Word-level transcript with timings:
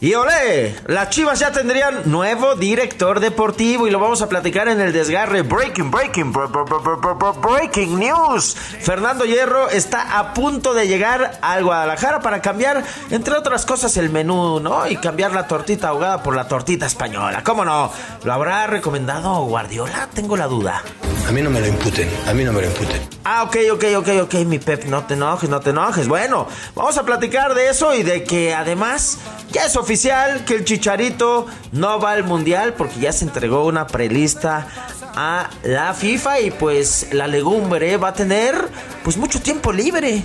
Y 0.00 0.14
olé, 0.14 0.76
las 0.86 1.10
Chivas 1.10 1.40
ya 1.40 1.50
tendrían 1.50 2.02
nuevo 2.04 2.54
director 2.54 3.18
deportivo 3.18 3.88
y 3.88 3.90
lo 3.90 3.98
vamos 3.98 4.22
a 4.22 4.28
platicar 4.28 4.68
en 4.68 4.80
el 4.80 4.92
desgarre. 4.92 5.42
Breaking, 5.42 5.90
breaking, 5.90 6.32
breaking 6.32 7.98
news. 7.98 8.54
Fernando 8.54 9.24
Hierro 9.24 9.68
está 9.68 10.20
a 10.20 10.34
punto 10.34 10.72
de 10.72 10.86
llegar 10.86 11.40
al 11.42 11.64
Guadalajara 11.64 12.20
para 12.20 12.40
cambiar, 12.40 12.84
entre 13.10 13.34
otras 13.34 13.66
cosas, 13.66 13.96
el 13.96 14.08
menú, 14.08 14.60
¿no? 14.60 14.86
Y 14.86 14.98
cambiar 14.98 15.32
la 15.32 15.48
tortita 15.48 15.88
ahogada 15.88 16.22
por 16.22 16.36
la 16.36 16.46
tortita 16.46 16.86
española. 16.86 17.42
¿Cómo 17.42 17.64
no? 17.64 17.90
¿Lo 18.22 18.32
habrá 18.32 18.68
recomendado 18.68 19.46
Guardiola? 19.46 20.08
Tengo 20.14 20.36
la 20.36 20.46
duda. 20.46 20.80
A 21.28 21.30
mí 21.30 21.42
no 21.42 21.50
me 21.50 21.60
lo 21.60 21.66
imputen, 21.66 22.08
a 22.26 22.32
mí 22.32 22.42
no 22.42 22.54
me 22.54 22.62
lo 22.62 22.68
imputen. 22.68 23.02
Ah, 23.22 23.42
ok, 23.42 23.56
ok, 23.72 23.84
ok, 23.98 24.08
ok, 24.22 24.34
mi 24.46 24.58
Pep, 24.58 24.84
no 24.86 25.04
te 25.04 25.12
enojes, 25.12 25.50
no 25.50 25.60
te 25.60 25.70
enojes. 25.70 26.08
Bueno, 26.08 26.48
vamos 26.74 26.96
a 26.96 27.02
platicar 27.02 27.54
de 27.54 27.68
eso 27.68 27.94
y 27.94 28.02
de 28.02 28.24
que 28.24 28.54
además 28.54 29.18
ya 29.52 29.66
es 29.66 29.76
oficial 29.76 30.46
que 30.46 30.54
el 30.54 30.64
Chicharito 30.64 31.46
no 31.72 32.00
va 32.00 32.12
al 32.12 32.24
Mundial 32.24 32.72
porque 32.72 33.00
ya 33.00 33.12
se 33.12 33.26
entregó 33.26 33.66
una 33.66 33.86
prelista 33.86 34.68
a 35.16 35.50
la 35.64 35.92
FIFA 35.92 36.40
y 36.40 36.50
pues 36.50 37.08
la 37.12 37.26
legumbre 37.26 37.98
va 37.98 38.08
a 38.08 38.14
tener 38.14 38.66
pues 39.04 39.18
mucho 39.18 39.38
tiempo 39.42 39.70
libre. 39.70 40.22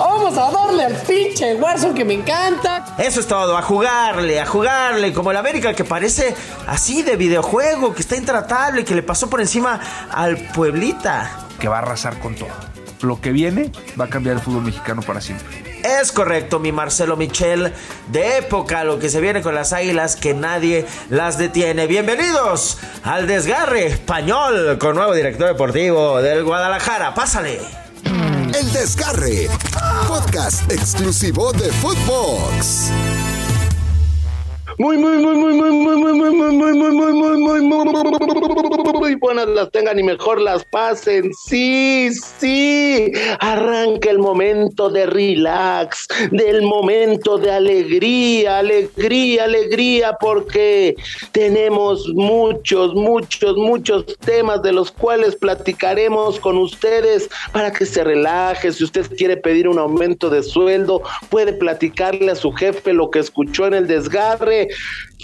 Vamos 0.00 0.38
a 0.38 0.50
darle 0.50 0.84
al 0.84 0.96
pinche 0.96 1.56
Warzone 1.56 1.92
que 1.92 2.06
me 2.06 2.14
encanta. 2.14 2.86
Eso 2.96 3.20
es 3.20 3.26
todo, 3.26 3.54
a 3.58 3.60
jugarle, 3.60 4.40
a 4.40 4.46
jugarle, 4.46 5.12
como 5.12 5.30
el 5.30 5.36
América 5.36 5.74
que 5.74 5.84
parece 5.84 6.34
así 6.66 7.02
de 7.02 7.16
videojuego, 7.16 7.92
que 7.92 8.00
está 8.00 8.16
intratable, 8.16 8.82
que 8.82 8.94
le 8.94 9.02
pasó 9.02 9.28
por 9.28 9.42
encima 9.42 9.78
al 10.10 10.38
Pueblita. 10.54 11.46
Que 11.60 11.68
va 11.68 11.76
a 11.76 11.82
arrasar 11.82 12.18
con 12.18 12.34
todo. 12.34 12.48
Lo 13.02 13.20
que 13.20 13.30
viene 13.30 13.72
va 14.00 14.06
a 14.06 14.08
cambiar 14.08 14.36
el 14.36 14.42
fútbol 14.42 14.62
mexicano 14.62 15.02
para 15.02 15.20
siempre. 15.20 15.62
Es 15.84 16.12
correcto, 16.12 16.60
mi 16.60 16.72
Marcelo 16.72 17.18
Michel, 17.18 17.70
de 18.08 18.38
época, 18.38 18.84
lo 18.84 18.98
que 18.98 19.10
se 19.10 19.20
viene 19.20 19.42
con 19.42 19.54
las 19.54 19.74
águilas, 19.74 20.16
que 20.16 20.32
nadie 20.32 20.86
las 21.10 21.36
detiene. 21.36 21.86
Bienvenidos 21.86 22.78
al 23.04 23.26
desgarre 23.26 23.84
español 23.86 24.78
con 24.78 24.94
nuevo 24.94 25.12
director 25.12 25.48
deportivo 25.48 26.22
del 26.22 26.42
Guadalajara. 26.42 27.12
Pásale. 27.12 27.79
El 28.60 28.70
desgarre, 28.72 29.48
podcast 30.06 30.70
exclusivo 30.70 31.50
de 31.52 31.72
Footbox. 31.72 32.90
Muy, 34.80 34.96
muy, 34.96 35.18
muy, 35.18 35.36
muy, 35.36 35.52
muy, 35.52 35.72
muy, 35.72 35.98
muy, 35.98 36.14
muy, 36.14 36.32
muy, 36.32 36.52
muy, 36.56 36.72
muy, 36.72 37.12
muy, 37.12 37.12
muy, 37.12 37.38
muy, 37.38 37.60
muy, 37.60 38.92
muy 38.94 39.14
buenas 39.16 39.46
las 39.48 39.70
tengan 39.72 39.98
y 39.98 40.02
mejor 40.02 40.40
las 40.40 40.64
pasen. 40.64 41.30
Sí, 41.34 42.08
sí. 42.38 43.12
Arranca 43.40 44.08
el 44.08 44.18
momento 44.18 44.88
de 44.88 45.04
relax, 45.04 46.08
del 46.30 46.62
momento 46.62 47.36
de 47.36 47.50
alegría, 47.50 48.60
alegría, 48.60 49.44
alegría, 49.44 50.16
porque 50.18 50.96
tenemos 51.32 52.08
muchos, 52.14 52.94
muchos, 52.94 53.56
muchos 53.58 54.06
temas 54.20 54.62
de 54.62 54.72
los 54.72 54.90
cuales 54.90 55.36
platicaremos 55.36 56.40
con 56.40 56.56
ustedes 56.56 57.28
para 57.52 57.70
que 57.70 57.84
se 57.84 58.02
relaje. 58.02 58.72
Si 58.72 58.84
usted 58.84 59.06
quiere 59.14 59.36
pedir 59.36 59.68
un 59.68 59.78
aumento 59.78 60.30
de 60.30 60.42
sueldo, 60.42 61.02
puede 61.28 61.52
platicarle 61.52 62.32
a 62.32 62.34
su 62.34 62.50
jefe 62.52 62.94
lo 62.94 63.10
que 63.10 63.18
escuchó 63.18 63.66
en 63.66 63.74
el 63.74 63.86
desgarre 63.86 64.69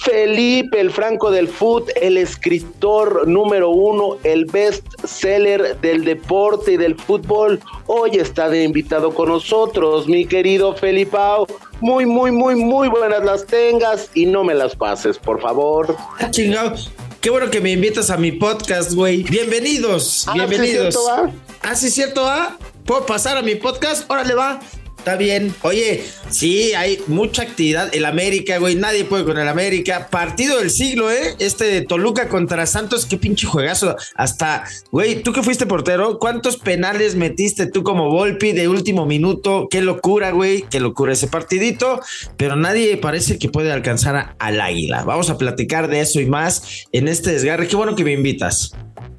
Felipe, 0.02 0.78
el 0.80 0.91
Franco 0.91 1.30
del 1.30 1.48
Foot, 1.48 1.91
el 1.97 2.19
escritor 2.19 3.27
número 3.27 3.70
uno, 3.70 4.19
el 4.25 4.44
best 4.44 4.84
seller 5.05 5.78
del 5.80 6.05
deporte 6.05 6.72
y 6.72 6.77
del 6.77 6.94
fútbol, 6.94 7.61
hoy 7.86 8.11
está 8.17 8.48
de 8.48 8.62
invitado 8.62 9.12
con 9.14 9.28
nosotros, 9.30 10.06
mi 10.06 10.27
querido 10.27 10.74
Felipao. 10.74 11.47
Muy, 11.80 12.06
muy, 12.06 12.30
muy, 12.30 12.55
muy 12.55 12.89
buenas 12.89 13.24
las 13.24 13.47
tengas 13.47 14.11
y 14.14 14.27
no 14.27 14.44
me 14.44 14.55
las 14.55 14.77
pases, 14.77 15.18
por 15.18 15.40
favor. 15.40 15.96
Ah, 16.20 16.30
chingado. 16.30 16.74
Qué 17.20 17.30
bueno 17.30 17.51
que 17.51 17.61
me 17.61 17.73
invitas 17.73 18.11
a 18.11 18.17
mi 18.17 18.33
podcast, 18.33 18.92
güey. 18.92 19.23
Bienvenidos, 19.24 20.27
Ah, 20.28 20.34
bienvenidos. 20.34 20.95
¿sí 20.95 21.01
cierto, 21.01 21.05
va? 21.05 21.30
Ah, 21.63 21.74
sí, 21.74 21.90
cierto, 21.90 22.27
¿ah? 22.27 22.57
¿Puedo 22.84 23.05
pasar 23.05 23.36
a 23.36 23.42
mi 23.42 23.57
podcast? 23.57 24.08
Órale, 24.08 24.34
va. 24.34 24.61
Está 25.06 25.18
bien. 25.18 25.55
Oye, 25.62 26.02
sí, 26.30 26.74
hay 26.74 27.00
mucha 27.06 27.42
actividad. 27.42 27.94
El 27.94 28.06
América, 28.06 28.58
güey, 28.58 28.74
nadie 28.74 29.05
puede 29.05 29.24
con 29.24 29.39
el 29.39 29.46
América. 29.46 30.08
Partido 30.11 30.58
del 30.58 30.68
siglo, 30.68 31.12
¿eh? 31.12 31.36
Este 31.39 31.62
de 31.67 31.83
Toluca 31.83 32.28
contra 32.28 32.67
Santos, 32.67 33.06
qué 33.06 33.16
pinche 33.16 33.46
juegazo. 33.46 33.95
Hasta, 34.16 34.64
güey, 34.90 35.22
tú 35.22 35.33
que 35.33 35.45
fuiste 35.45 35.64
portero, 35.64 36.18
¿cuántos 36.18 36.56
penales 36.56 37.14
metiste 37.14 37.66
tú 37.66 37.84
como 37.84 38.11
Volpi 38.11 38.50
de 38.50 38.66
último 38.66 39.06
minuto? 39.06 39.68
Qué 39.70 39.80
locura, 39.80 40.33
güey, 40.33 40.62
qué 40.62 40.80
locura 40.80 41.12
ese 41.12 41.28
partidito. 41.28 42.00
Pero 42.36 42.56
nadie 42.56 42.96
parece 42.96 43.39
que 43.39 43.48
puede 43.48 43.70
alcanzar 43.70 44.34
al 44.40 44.61
águila. 44.61 45.05
Vamos 45.05 45.30
a 45.30 45.39
platicar 45.39 45.86
de 45.86 46.00
eso 46.00 46.20
y 46.20 46.27
más 46.27 46.84
en 46.90 47.06
este 47.06 47.30
desgarre. 47.30 47.68
Qué 47.68 47.77
bueno 47.77 47.95
que 47.95 48.02
me 48.02 48.11
invitas. 48.11 48.72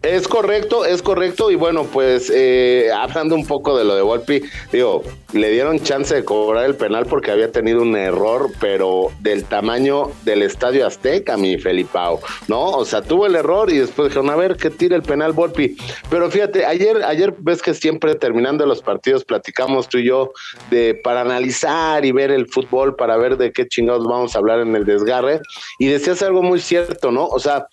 Es 0.04 0.28
correcto, 0.28 0.86
es 0.86 1.02
correcto. 1.02 1.52
Y 1.52 1.56
bueno, 1.56 1.84
pues 1.86 2.32
eh, 2.34 2.90
hablando 2.96 3.36
un 3.36 3.46
poco 3.46 3.78
de 3.78 3.84
lo 3.84 3.96
de 3.96 4.02
Volpi, 4.02 4.42
digo, 4.72 5.04
le 5.34 5.50
dieron 5.52 5.77
chance 5.82 6.14
de 6.14 6.24
cobrar 6.24 6.66
el 6.66 6.76
penal 6.76 7.06
porque 7.06 7.32
había 7.32 7.52
tenido 7.52 7.82
un 7.82 7.96
error, 7.96 8.52
pero 8.60 9.12
del 9.20 9.44
tamaño 9.44 10.12
del 10.24 10.44
estadio 10.44 10.86
Azteca, 10.86 11.38
mi 11.38 11.58
Felipao, 11.58 12.20
¿no? 12.48 12.72
O 12.72 12.86
sea, 12.86 13.02
tuvo 13.02 13.26
el 13.26 13.36
error 13.36 13.72
y 13.72 13.78
después 13.78 14.10
dijeron, 14.10 14.30
a 14.30 14.36
ver, 14.36 14.56
que 14.56 14.70
tire 14.70 14.96
el 14.96 15.04
penal 15.04 15.34
Volpi. 15.34 15.78
Pero 16.10 16.30
fíjate, 16.30 16.66
ayer, 16.66 17.04
ayer 17.04 17.34
ves 17.40 17.62
que 17.62 17.74
siempre 17.74 18.16
terminando 18.16 18.66
los 18.66 18.82
partidos 18.82 19.24
platicamos 19.24 19.88
tú 19.88 19.98
y 20.00 20.08
yo 20.08 20.32
de 20.70 20.96
para 20.96 21.22
analizar 21.22 22.06
y 22.06 22.12
ver 22.12 22.32
el 22.32 22.48
fútbol, 22.48 22.96
para 22.96 23.18
ver 23.18 23.38
de 23.38 23.52
qué 23.52 23.68
chingados 23.68 24.06
vamos 24.06 24.36
a 24.36 24.40
hablar 24.40 24.60
en 24.60 24.76
el 24.76 24.86
desgarre. 24.86 25.42
Y 25.80 25.88
decías 25.88 26.22
algo 26.22 26.42
muy 26.42 26.60
cierto, 26.60 27.12
¿no? 27.12 27.26
O 27.28 27.40
sea, 27.40 27.68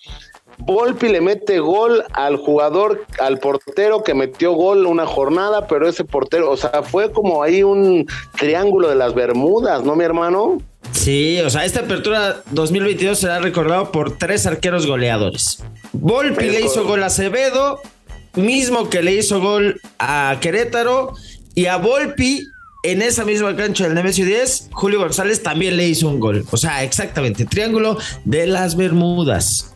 Volpi 0.57 1.09
le 1.09 1.21
mete 1.21 1.59
gol 1.59 2.03
al 2.13 2.37
jugador, 2.37 3.05
al 3.19 3.39
portero 3.39 4.03
que 4.03 4.13
metió 4.13 4.53
gol 4.53 4.85
una 4.85 5.05
jornada, 5.05 5.67
pero 5.67 5.87
ese 5.87 6.05
portero, 6.05 6.51
o 6.51 6.57
sea, 6.57 6.83
fue 6.83 7.11
como 7.11 7.43
ahí 7.43 7.63
un 7.63 8.07
triángulo 8.37 8.89
de 8.89 8.95
las 8.95 9.13
Bermudas, 9.13 9.83
¿no, 9.83 9.95
mi 9.95 10.03
hermano? 10.03 10.59
Sí, 10.91 11.39
o 11.41 11.49
sea, 11.49 11.65
esta 11.65 11.81
apertura 11.81 12.41
2022 12.51 13.19
será 13.19 13.39
recordado 13.39 13.91
por 13.91 14.17
tres 14.17 14.45
arqueros 14.45 14.87
goleadores. 14.87 15.63
Volpi 15.93 16.45
le 16.45 16.61
hizo 16.61 16.85
gol 16.85 17.03
a 17.03 17.07
Acevedo, 17.07 17.81
mismo 18.35 18.89
que 18.89 19.01
le 19.01 19.13
hizo 19.13 19.41
gol 19.41 19.79
a 19.99 20.37
Querétaro, 20.41 21.13
y 21.53 21.67
a 21.67 21.77
Volpi 21.77 22.45
en 22.83 23.01
esa 23.01 23.25
misma 23.25 23.55
cancha 23.55 23.85
del 23.85 23.95
Nemesio 23.95 24.25
10, 24.25 24.69
Julio 24.71 24.99
González 24.99 25.41
también 25.41 25.75
le 25.75 25.87
hizo 25.87 26.07
un 26.07 26.19
gol. 26.19 26.45
O 26.51 26.57
sea, 26.57 26.83
exactamente, 26.83 27.45
triángulo 27.45 27.97
de 28.25 28.45
las 28.45 28.75
Bermudas. 28.75 29.74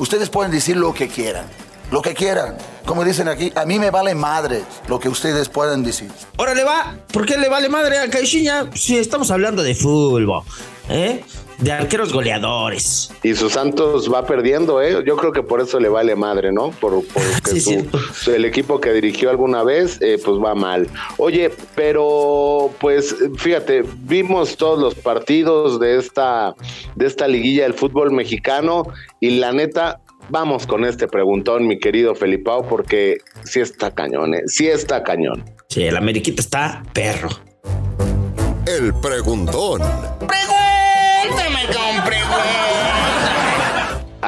Ustedes 0.00 0.30
pueden 0.30 0.50
decir 0.50 0.78
lo 0.78 0.94
que 0.94 1.08
quieran, 1.08 1.44
lo 1.90 2.00
que 2.00 2.14
quieran. 2.14 2.56
Como 2.86 3.04
dicen 3.04 3.28
aquí, 3.28 3.52
a 3.54 3.66
mí 3.66 3.78
me 3.78 3.90
vale 3.90 4.14
madre 4.14 4.62
lo 4.88 4.98
que 4.98 5.10
ustedes 5.10 5.50
puedan 5.50 5.82
decir. 5.82 6.10
Órale 6.38 6.64
va, 6.64 6.96
¿por 7.12 7.26
qué 7.26 7.36
le 7.36 7.50
vale 7.50 7.68
madre 7.68 7.98
a 7.98 8.08
Caixinha 8.08 8.70
si 8.74 8.96
estamos 8.96 9.30
hablando 9.30 9.62
de 9.62 9.74
fútbol, 9.74 10.42
eh? 10.88 11.22
De 11.60 11.72
arqueros 11.72 12.12
goleadores. 12.12 13.12
Y 13.22 13.34
su 13.34 13.50
Santos 13.50 14.10
va 14.12 14.24
perdiendo, 14.24 14.80
¿eh? 14.80 15.02
Yo 15.06 15.16
creo 15.16 15.30
que 15.32 15.42
por 15.42 15.60
eso 15.60 15.78
le 15.78 15.90
vale 15.90 16.16
madre, 16.16 16.52
¿no? 16.52 16.70
Por, 16.70 17.04
porque 17.06 17.30
Sí, 17.52 17.60
su- 17.60 17.70
cierto. 17.70 17.98
su- 18.14 18.32
el 18.34 18.46
equipo 18.46 18.80
que 18.80 18.92
dirigió 18.94 19.28
alguna 19.28 19.62
vez, 19.62 19.98
eh, 20.00 20.18
pues 20.24 20.38
va 20.42 20.54
mal. 20.54 20.88
Oye, 21.18 21.50
pero 21.74 22.70
pues 22.80 23.14
fíjate, 23.36 23.84
vimos 24.04 24.56
todos 24.56 24.78
los 24.78 24.94
partidos 24.94 25.78
de 25.78 25.98
esta, 25.98 26.54
de 26.94 27.06
esta 27.06 27.28
liguilla 27.28 27.64
del 27.64 27.74
fútbol 27.74 28.10
mexicano 28.10 28.84
y 29.20 29.30
la 29.38 29.52
neta, 29.52 30.00
vamos 30.30 30.66
con 30.66 30.86
este 30.86 31.08
preguntón, 31.08 31.66
mi 31.66 31.78
querido 31.78 32.14
Felipao, 32.14 32.66
porque 32.66 33.18
sí 33.44 33.60
está 33.60 33.90
cañón, 33.90 34.32
¿eh? 34.34 34.42
Sí 34.46 34.66
está 34.66 35.02
cañón. 35.02 35.44
Sí, 35.68 35.82
el 35.82 35.96
Ameriquita 35.98 36.40
está 36.40 36.82
perro. 36.94 37.28
El 38.66 38.94
preguntón. 38.94 39.82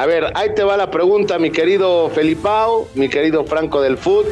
A 0.03 0.05
ver, 0.05 0.33
ahí 0.35 0.49
te 0.53 0.65
va 0.65 0.75
la 0.75 0.91
pregunta, 0.91 1.39
mi 1.39 1.49
querido 1.49 2.09
Felipao, 2.09 2.89
mi 2.93 3.07
querido 3.07 3.45
Franco 3.45 3.79
del 3.79 3.97
Foot. 3.97 4.25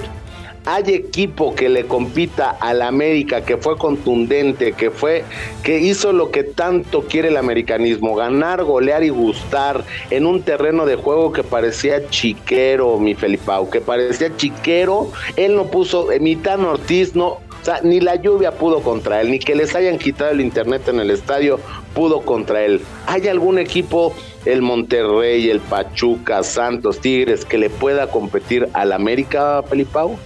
¿Hay 0.66 0.84
equipo 0.94 1.56
que 1.56 1.70
le 1.70 1.86
compita 1.86 2.50
al 2.60 2.82
América, 2.82 3.46
que 3.46 3.56
fue 3.56 3.78
contundente, 3.78 4.74
que 4.74 4.92
fue, 4.92 5.24
que 5.64 5.80
hizo 5.80 6.12
lo 6.12 6.30
que 6.30 6.44
tanto 6.44 7.04
quiere 7.04 7.30
el 7.30 7.38
americanismo, 7.38 8.16
ganar, 8.16 8.66
golear 8.66 9.06
y 9.06 9.10
gustar 9.12 9.86
en 10.10 10.26
un 10.26 10.42
terreno 10.42 10.86
de 10.86 10.98
juego 10.98 11.32
que 11.32 11.42
parecía 11.42 12.06
chiquero, 12.10 13.00
mi 13.00 13.16
Felipao, 13.16 13.70
que 13.70 13.80
parecía 13.80 14.36
chiquero? 14.36 15.10
Él 15.38 15.56
no 15.56 15.68
puso, 15.68 16.12
Emitán 16.12 16.66
Ortiz 16.66 17.16
no, 17.16 17.28
o 17.62 17.64
sea, 17.64 17.80
ni 17.82 18.02
la 18.02 18.16
lluvia 18.16 18.52
pudo 18.52 18.82
contra 18.82 19.22
él, 19.22 19.32
ni 19.32 19.40
que 19.40 19.56
les 19.56 19.74
hayan 19.74 19.98
quitado 20.00 20.32
el 20.32 20.42
internet 20.42 20.88
en 20.90 21.00
el 21.00 21.12
estadio 21.12 21.62
pudo 21.94 22.22
contra 22.22 22.66
él. 22.66 22.82
¿Hay 23.08 23.28
algún 23.28 23.58
equipo, 23.58 24.14
el 24.46 24.62
Monterrey, 24.62 25.50
el 25.50 25.60
Pachuca, 25.60 26.44
Santos, 26.44 27.00
Tigres, 27.00 27.46
que 27.46 27.58
le 27.58 27.70
pueda 27.70 28.08
competir 28.10 28.68
al 28.74 28.92
América, 28.92 29.64
Felipao? 29.64 30.18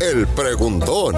El 0.00 0.26
preguntón. 0.28 1.14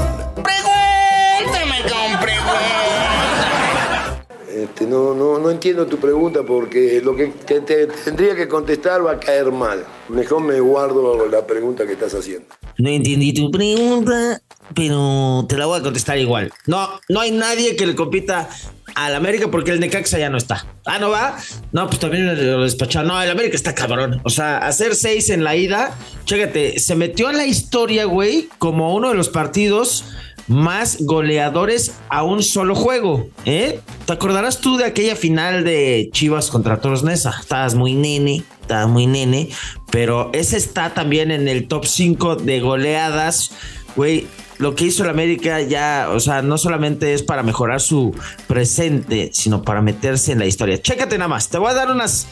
Este, 4.56 4.86
no, 4.86 5.14
no, 5.14 5.38
no 5.38 5.50
entiendo 5.50 5.86
tu 5.86 5.98
pregunta 5.98 6.42
porque 6.42 7.00
lo 7.04 7.14
que 7.14 7.26
te, 7.26 7.60
te 7.60 7.86
tendría 7.86 8.34
que 8.34 8.48
contestar 8.48 9.04
va 9.04 9.12
a 9.12 9.20
caer 9.20 9.52
mal. 9.52 9.84
Mejor 10.08 10.42
me 10.42 10.60
guardo 10.60 11.28
la 11.28 11.46
pregunta 11.46 11.86
que 11.86 11.92
estás 11.92 12.14
haciendo. 12.14 12.46
No 12.78 12.88
entendí 12.88 13.34
tu 13.34 13.50
pregunta, 13.50 14.40
pero 14.74 15.44
te 15.48 15.56
la 15.56 15.66
voy 15.66 15.80
a 15.80 15.82
contestar 15.82 16.18
igual. 16.18 16.52
No, 16.66 16.88
no 17.08 17.20
hay 17.20 17.32
nadie 17.32 17.76
que 17.76 17.86
le 17.86 17.94
compita 17.94 18.48
al 18.96 19.14
América 19.14 19.50
porque 19.50 19.70
el 19.70 19.78
Necaxa 19.78 20.18
ya 20.18 20.30
no 20.30 20.38
está. 20.38 20.66
Ah, 20.86 20.98
¿no 20.98 21.10
va? 21.10 21.36
No, 21.70 21.86
pues 21.86 22.00
también 22.00 22.26
lo 22.26 22.62
despacharon. 22.62 23.08
No, 23.08 23.22
el 23.22 23.30
América 23.30 23.54
está 23.54 23.74
cabrón. 23.74 24.20
O 24.24 24.30
sea, 24.30 24.58
hacer 24.58 24.96
seis 24.96 25.28
en 25.28 25.44
la 25.44 25.54
ida, 25.54 25.94
chécate, 26.24 26.80
se 26.80 26.96
metió 26.96 27.30
en 27.30 27.36
la 27.36 27.46
historia, 27.46 28.06
güey, 28.06 28.48
como 28.58 28.94
uno 28.94 29.10
de 29.10 29.14
los 29.14 29.28
partidos 29.28 30.04
más 30.48 30.98
goleadores 31.00 31.92
a 32.08 32.22
un 32.22 32.42
solo 32.42 32.74
juego, 32.74 33.28
¿eh? 33.44 33.80
¿Te 34.06 34.12
acordarás 34.12 34.60
tú 34.60 34.76
de 34.76 34.84
aquella 34.84 35.16
final 35.16 35.64
de 35.64 36.08
Chivas 36.12 36.50
contra 36.50 36.80
Toros 36.80 37.02
Nesa? 37.02 37.34
Estabas 37.38 37.74
muy 37.74 37.94
nene, 37.94 38.44
estabas 38.62 38.88
muy 38.88 39.06
nene, 39.06 39.50
pero 39.90 40.30
ese 40.32 40.56
está 40.56 40.94
también 40.94 41.30
en 41.30 41.48
el 41.48 41.68
top 41.68 41.84
5 41.84 42.36
de 42.36 42.60
goleadas, 42.60 43.50
güey. 43.96 44.26
Lo 44.58 44.74
que 44.74 44.84
hizo 44.84 45.02
el 45.02 45.10
América 45.10 45.60
ya, 45.60 46.08
o 46.12 46.20
sea, 46.20 46.42
no 46.42 46.58
solamente 46.58 47.12
es 47.12 47.22
para 47.22 47.42
mejorar 47.42 47.80
su 47.80 48.14
presente, 48.46 49.30
sino 49.32 49.62
para 49.62 49.82
meterse 49.82 50.32
en 50.32 50.38
la 50.38 50.46
historia. 50.46 50.80
Chécate 50.80 51.18
nada 51.18 51.28
más, 51.28 51.48
te 51.48 51.58
voy 51.58 51.70
a 51.70 51.74
dar 51.74 51.90
unas 51.90 52.26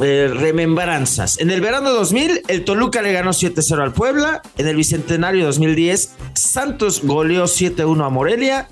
eh, 0.00 0.30
remembranzas. 0.32 1.38
En 1.38 1.50
el 1.50 1.60
verano 1.60 1.90
2000, 1.90 2.42
el 2.48 2.64
Toluca 2.64 3.02
le 3.02 3.12
ganó 3.12 3.30
7-0 3.30 3.82
al 3.82 3.92
Puebla. 3.92 4.42
En 4.56 4.66
el 4.66 4.76
Bicentenario 4.76 5.44
2010, 5.44 6.14
Santos 6.34 7.02
goleó 7.04 7.44
7-1 7.44 8.06
a 8.06 8.08
Morelia. 8.08 8.68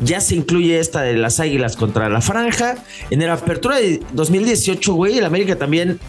Ya 0.00 0.20
se 0.20 0.34
incluye 0.34 0.80
esta 0.80 1.02
de 1.02 1.16
las 1.16 1.38
Águilas 1.38 1.76
contra 1.76 2.08
la 2.08 2.20
Franja. 2.20 2.74
En 3.10 3.22
el 3.22 3.30
Apertura 3.30 3.76
de 3.76 4.02
2018, 4.14 4.92
güey, 4.94 5.18
el 5.18 5.24
América 5.24 5.56
también 5.56 6.00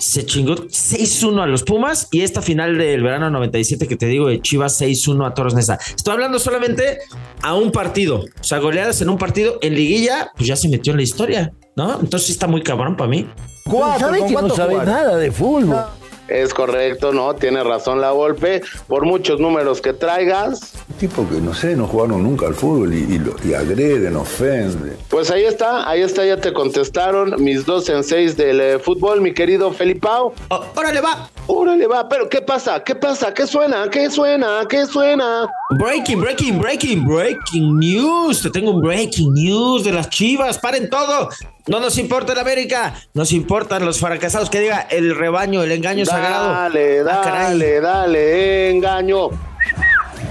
se 0.00 0.24
chingó 0.24 0.54
6-1 0.54 1.42
a 1.42 1.46
los 1.46 1.62
Pumas. 1.62 2.08
Y 2.10 2.22
esta 2.22 2.42
final 2.42 2.78
del 2.78 3.02
verano 3.02 3.30
97 3.30 3.86
que 3.86 3.96
te 3.96 4.06
digo 4.06 4.28
de 4.28 4.40
Chivas 4.40 4.80
6-1 4.80 5.26
a 5.26 5.34
Toros 5.34 5.54
Nesa. 5.54 5.78
Estoy 5.94 6.14
hablando 6.14 6.38
solamente 6.38 6.98
a 7.42 7.54
un 7.54 7.70
partido. 7.70 8.24
O 8.40 8.44
sea, 8.44 8.58
goleadas 8.58 9.00
en 9.02 9.10
un 9.10 9.18
partido. 9.18 9.58
En 9.62 9.74
liguilla, 9.74 10.32
pues 10.36 10.48
ya 10.48 10.56
se 10.56 10.68
metió 10.68 10.92
en 10.92 10.96
la 10.96 11.02
historia, 11.02 11.52
¿no? 11.76 12.00
Entonces 12.00 12.26
sí 12.26 12.32
está 12.32 12.46
muy 12.46 12.62
cabrón 12.62 12.96
para 12.96 13.10
mí. 13.10 13.28
¿Sabe 13.98 14.26
que 14.26 14.32
no 14.32 14.50
sabe 14.50 14.74
nada 14.76 15.16
de 15.16 15.30
fútbol? 15.30 15.76
Es 16.30 16.54
correcto, 16.54 17.12
¿no? 17.12 17.34
Tiene 17.34 17.62
razón 17.64 18.00
la 18.00 18.10
golpe. 18.12 18.62
Por 18.86 19.04
muchos 19.04 19.40
números 19.40 19.80
que 19.80 19.92
traigas. 19.92 20.72
Tipo 20.98 21.26
que 21.28 21.40
no 21.40 21.54
sé, 21.54 21.74
no 21.76 21.86
jugaron 21.86 22.22
nunca 22.22 22.46
al 22.46 22.54
fútbol 22.54 22.92
y, 22.94 22.98
y, 23.14 23.18
lo- 23.18 23.34
y 23.44 23.54
agreden, 23.54 24.16
ofenden. 24.16 24.96
Pues 25.08 25.30
ahí 25.30 25.44
está, 25.44 25.88
ahí 25.88 26.02
está, 26.02 26.24
ya 26.26 26.36
te 26.36 26.52
contestaron 26.52 27.42
mis 27.42 27.64
dos 27.64 27.88
en 27.88 28.04
seis 28.04 28.36
del 28.36 28.60
eh, 28.60 28.78
fútbol, 28.78 29.20
mi 29.20 29.32
querido 29.32 29.72
Felipao. 29.72 30.34
Oh, 30.48 30.64
órale, 30.76 31.00
va. 31.00 31.28
Órale, 31.46 31.86
va, 31.86 32.08
pero 32.08 32.28
¿qué 32.28 32.40
pasa? 32.42 32.82
¿Qué 32.84 32.94
pasa? 32.94 33.32
¿Qué 33.34 33.46
suena? 33.46 33.88
¿Qué 33.90 34.08
suena? 34.10 34.60
¿Qué 34.68 34.84
suena? 34.86 35.48
Breaking, 35.78 36.20
breaking, 36.20 36.58
breaking, 36.60 37.06
breaking 37.06 37.78
news. 37.78 38.42
Te 38.42 38.50
tengo 38.50 38.70
un 38.72 38.80
breaking 38.82 39.32
news 39.34 39.84
de 39.84 39.92
las 39.92 40.08
chivas. 40.10 40.58
Paren 40.58 40.88
todo. 40.90 41.28
No 41.70 41.78
nos 41.78 41.98
importa 41.98 42.32
el 42.32 42.40
América. 42.40 42.94
Nos 43.14 43.30
importan 43.30 43.84
los 43.84 44.00
fracasados. 44.00 44.50
Que 44.50 44.58
diga 44.58 44.80
el 44.90 45.14
rebaño, 45.14 45.62
el 45.62 45.70
engaño 45.70 46.04
sagrado. 46.04 46.48
Dale, 46.52 47.00
Ah, 47.02 47.04
dale, 47.04 47.80
dale, 47.80 48.70
engaño. 48.70 49.28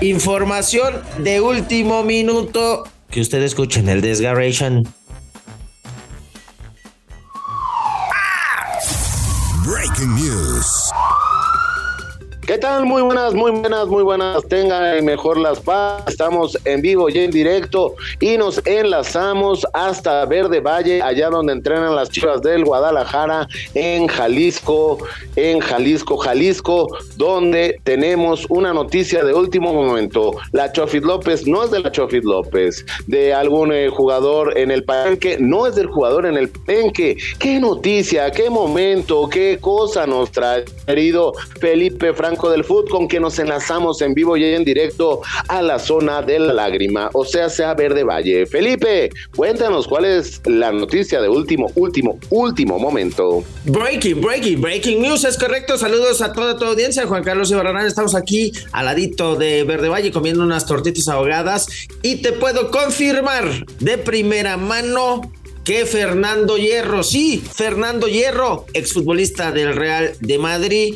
Información 0.01 1.01
de 1.19 1.39
último 1.39 2.03
minuto. 2.03 2.83
Que 3.09 3.21
usted 3.21 3.41
escuche 3.41 3.79
en 3.79 3.87
el 3.87 4.01
Desgarration. 4.01 4.83
Breaking 9.65 10.15
News. 10.15 10.91
¿Qué 12.49 12.57
tal? 12.57 12.87
Muy 12.87 13.03
buenas, 13.03 13.35
muy 13.35 13.51
buenas, 13.51 13.85
muy 13.85 14.01
buenas. 14.01 14.43
Tengan 14.47 15.05
mejor 15.05 15.37
las 15.37 15.59
paz. 15.59 16.01
Estamos 16.07 16.57
en 16.65 16.81
vivo 16.81 17.07
y 17.07 17.19
en 17.19 17.29
directo 17.29 17.93
y 18.19 18.39
nos 18.39 18.59
enlazamos 18.65 19.67
hasta 19.71 20.25
Verde 20.25 20.59
Valle, 20.59 20.99
allá 21.03 21.29
donde 21.29 21.53
entrenan 21.53 21.95
las 21.95 22.09
chivas 22.09 22.41
del 22.41 22.65
Guadalajara, 22.65 23.47
en 23.75 24.07
Jalisco, 24.07 24.97
en 25.35 25.59
Jalisco, 25.59 26.17
Jalisco, 26.17 26.87
donde 27.17 27.79
tenemos 27.83 28.47
una 28.49 28.73
noticia 28.73 29.23
de 29.23 29.31
último 29.31 29.71
momento. 29.71 30.31
La 30.51 30.71
Chofit 30.71 31.03
López 31.03 31.45
no 31.45 31.63
es 31.63 31.69
de 31.69 31.81
la 31.81 31.91
Chofit 31.91 32.23
López, 32.23 32.83
de 33.05 33.31
algún 33.31 33.71
eh, 33.71 33.89
jugador 33.89 34.57
en 34.57 34.71
el 34.71 34.83
palenque, 34.83 35.37
no 35.39 35.67
es 35.67 35.75
del 35.75 35.85
jugador 35.85 36.25
en 36.25 36.35
el 36.35 36.49
palenque. 36.49 37.15
¿Qué 37.37 37.59
noticia, 37.59 38.31
qué 38.31 38.49
momento, 38.49 39.29
qué 39.29 39.59
cosa 39.61 40.07
nos 40.07 40.31
trae, 40.31 40.65
querido 40.87 41.33
Felipe 41.59 42.11
Franco 42.11 42.38
del 42.47 42.63
Foot, 42.63 42.89
con 42.89 43.07
quien 43.07 43.23
nos 43.23 43.39
enlazamos 43.39 44.01
en 44.01 44.13
vivo 44.13 44.37
y 44.37 44.45
en 44.45 44.63
directo 44.63 45.21
a 45.47 45.61
la 45.63 45.79
zona 45.79 46.21
de 46.21 46.37
la 46.37 46.53
lágrima, 46.53 47.09
o 47.13 47.25
sea, 47.25 47.49
sea 47.49 47.73
Verde 47.73 48.03
Valle. 48.03 48.45
Felipe, 48.45 49.09
cuéntanos 49.35 49.87
cuál 49.87 50.05
es 50.05 50.39
la 50.45 50.71
noticia 50.71 51.19
de 51.21 51.27
último, 51.27 51.71
último, 51.75 52.19
último 52.29 52.77
momento. 52.77 53.43
Breaking, 53.65 54.21
breaking, 54.21 54.61
breaking 54.61 55.01
news, 55.01 55.23
es 55.25 55.37
correcto. 55.37 55.77
Saludos 55.77 56.21
a 56.21 56.31
toda 56.31 56.57
tu 56.57 56.65
audiencia. 56.65 57.07
Juan 57.07 57.23
Carlos 57.23 57.49
Ibarrarán, 57.51 57.87
estamos 57.87 58.15
aquí 58.15 58.51
al 58.71 58.85
ladito 58.85 59.35
de 59.35 59.63
Verde 59.63 59.89
Valle 59.89 60.11
comiendo 60.11 60.43
unas 60.43 60.65
tortitas 60.65 61.07
ahogadas 61.07 61.67
y 62.03 62.17
te 62.17 62.31
puedo 62.31 62.69
confirmar 62.69 63.65
de 63.79 63.97
primera 63.97 64.57
mano 64.57 65.21
que 65.63 65.85
Fernando 65.85 66.57
Hierro, 66.57 67.03
sí, 67.03 67.43
Fernando 67.53 68.07
Hierro, 68.07 68.65
exfutbolista 68.73 69.51
del 69.51 69.75
Real 69.75 70.13
de 70.19 70.37
Madrid, 70.39 70.95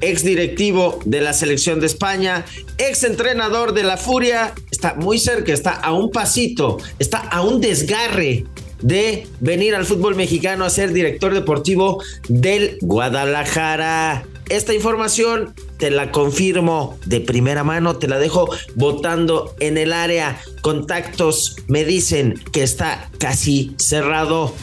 ex 0.00 0.24
directivo 0.24 1.00
de 1.04 1.20
la 1.20 1.32
selección 1.32 1.80
de 1.80 1.86
España, 1.86 2.44
ex 2.78 3.04
entrenador 3.04 3.74
de 3.74 3.82
la 3.82 3.96
Furia, 3.96 4.52
está 4.70 4.94
muy 4.94 5.18
cerca, 5.18 5.52
está 5.52 5.72
a 5.72 5.92
un 5.92 6.10
pasito, 6.10 6.78
está 6.98 7.18
a 7.18 7.42
un 7.42 7.60
desgarre 7.60 8.44
de 8.80 9.26
venir 9.40 9.74
al 9.74 9.86
fútbol 9.86 10.14
mexicano 10.14 10.64
a 10.64 10.70
ser 10.70 10.92
director 10.92 11.32
deportivo 11.32 12.02
del 12.28 12.76
Guadalajara. 12.82 14.26
Esta 14.50 14.74
información 14.74 15.54
te 15.78 15.90
la 15.90 16.10
confirmo 16.10 16.98
de 17.06 17.20
primera 17.20 17.64
mano, 17.64 17.96
te 17.96 18.08
la 18.08 18.18
dejo 18.18 18.48
votando 18.74 19.54
en 19.58 19.78
el 19.78 19.92
área. 19.92 20.38
Contactos 20.60 21.56
me 21.66 21.84
dicen 21.84 22.34
que 22.52 22.62
está 22.62 23.10
casi 23.18 23.74
cerrado. 23.78 24.54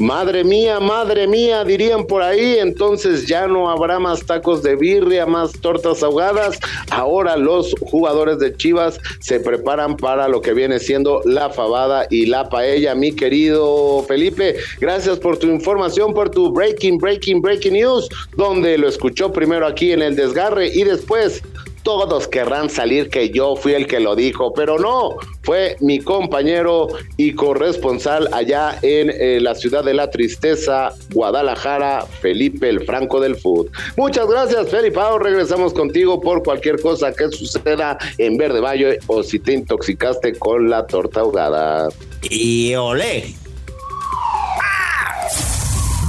Madre 0.00 0.44
mía, 0.44 0.80
madre 0.80 1.26
mía, 1.28 1.62
dirían 1.62 2.06
por 2.06 2.22
ahí, 2.22 2.56
entonces 2.58 3.26
ya 3.26 3.46
no 3.46 3.70
habrá 3.70 3.98
más 3.98 4.24
tacos 4.24 4.62
de 4.62 4.74
birria, 4.74 5.26
más 5.26 5.52
tortas 5.52 6.02
ahogadas. 6.02 6.58
Ahora 6.90 7.36
los 7.36 7.74
jugadores 7.82 8.38
de 8.38 8.56
Chivas 8.56 8.98
se 9.20 9.40
preparan 9.40 9.98
para 9.98 10.26
lo 10.26 10.40
que 10.40 10.54
viene 10.54 10.78
siendo 10.78 11.20
la 11.26 11.50
fabada 11.50 12.06
y 12.08 12.24
la 12.24 12.48
paella. 12.48 12.94
Mi 12.94 13.12
querido 13.12 14.02
Felipe, 14.08 14.56
gracias 14.80 15.18
por 15.18 15.36
tu 15.36 15.48
información, 15.48 16.14
por 16.14 16.30
tu 16.30 16.50
breaking, 16.50 16.96
breaking, 16.96 17.42
breaking 17.42 17.74
news, 17.74 18.08
donde 18.38 18.78
lo 18.78 18.88
escuchó 18.88 19.30
primero 19.30 19.66
aquí 19.66 19.92
en 19.92 20.00
el 20.00 20.16
desgarre 20.16 20.68
y 20.68 20.82
después 20.84 21.42
todos 21.82 22.28
querrán 22.28 22.70
salir 22.70 23.08
que 23.10 23.30
yo 23.30 23.56
fui 23.56 23.74
el 23.74 23.86
que 23.86 24.00
lo 24.00 24.14
dijo, 24.14 24.52
pero 24.52 24.78
no, 24.78 25.16
fue 25.42 25.76
mi 25.80 25.98
compañero 26.00 26.88
y 27.16 27.32
corresponsal 27.32 28.28
allá 28.32 28.78
en 28.82 29.10
eh, 29.10 29.40
la 29.40 29.54
ciudad 29.54 29.84
de 29.84 29.94
la 29.94 30.10
tristeza, 30.10 30.92
Guadalajara, 31.12 32.06
Felipe 32.20 32.68
el 32.68 32.84
Franco 32.84 33.20
del 33.20 33.36
Food. 33.36 33.68
Muchas 33.96 34.26
gracias, 34.28 34.68
Felipe. 34.68 35.00
Regresamos 35.18 35.72
contigo 35.72 36.20
por 36.20 36.42
cualquier 36.42 36.80
cosa 36.80 37.12
que 37.12 37.28
suceda 37.30 37.98
en 38.18 38.36
Verde 38.36 38.60
Valle 38.60 38.98
o 39.06 39.22
si 39.22 39.38
te 39.38 39.54
intoxicaste 39.54 40.38
con 40.38 40.68
la 40.68 40.86
torta 40.86 41.20
ahogada. 41.20 41.88
Y 42.22 42.74
olé. 42.74 43.34